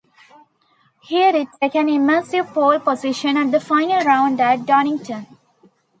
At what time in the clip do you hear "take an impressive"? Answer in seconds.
1.61-2.47